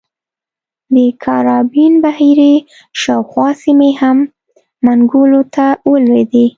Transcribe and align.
د 0.93 0.95
کارابین 1.23 1.93
بحیرې 2.03 2.55
شاوخوا 3.01 3.47
سیمې 3.63 3.91
هم 4.01 4.17
منګولو 4.85 5.41
ته 5.55 5.65
ولوېدې. 5.91 6.45